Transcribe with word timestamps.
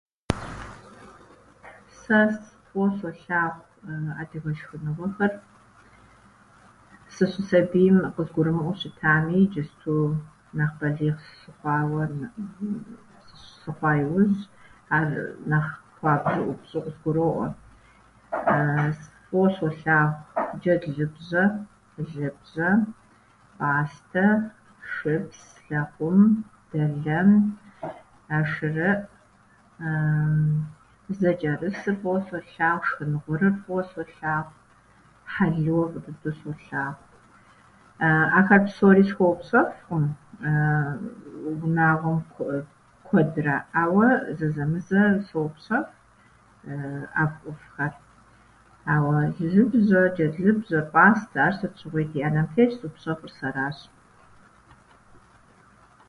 Сэ 2.01 2.19
с- 2.41 2.53
фӏыуэ 2.67 2.87
солъагъу 2.97 3.65
ы- 3.91 4.13
адыгэ 4.21 4.51
шхыныгъуэхэр. 4.59 5.31
Сыщысабийм 7.15 7.97
къызгурымыӏуэу 8.15 8.79
щытами, 8.81 9.35
иджысту 9.43 9.95
нэхъ 10.57 10.75
балигъ 10.79 11.21
сыхъуауэ, 11.39 12.01
сыщ- 13.25 13.53
сыхъуа 13.61 13.91
иужь, 14.03 14.41
ар 14.95 15.07
нэхъ 15.49 15.71
хуабжьу, 15.95 16.45
ӏупщӏу 16.47 16.83
къызгуроӏуэ. 16.85 17.47
Фӏыуэ 19.27 19.49
солъагъу 19.55 20.17
джэд 20.59 20.83
лыбжьэ, 20.95 21.43
лыбжьэ, 21.95 22.27
пӏастэ, 23.57 24.25
шыпс, 24.91 25.41
лэкъум, 25.67 26.17
дэлэн, 26.69 27.29
ӏэшырыӏ, 28.27 29.01
зэчӏэрысыр 31.19 31.95
фӏыуэ 32.01 32.19
солъагъу, 32.27 32.85
шхынгъурыр 32.87 33.55
фӏыуэ 33.63 33.83
солъагъу, 33.91 34.55
хьэлыуэ 35.33 35.83
фӏы 35.91 35.99
дыдэу 36.03 36.35
солъагъу. 36.43 37.07
Ахэр 38.39 38.61
псори 38.65 39.03
схуэупщӏэфӏкъым 39.09 40.05
унагъуэм 41.65 42.19
ку- 42.33 42.65
куэдрэ, 43.07 43.55
ауэ 43.81 44.07
зэзэмызэ 44.37 45.01
сопщэфӏ 45.27 45.91
ӏэфӏӏуфӏхэр, 47.15 47.93
ауэ 48.93 49.13
лыбжьэ, 49.53 50.03
джэдлыбжьэ, 50.15 50.79
пӏастэ, 50.93 51.37
ар 51.45 51.53
сыт 51.59 51.73
щыгъуи 51.79 52.05
ди 52.11 52.19
ӏэнэм 52.21 52.47
телъщ, 52.53 52.75
зыпщэфӏыр 52.81 53.31
сэращ. 53.39 53.77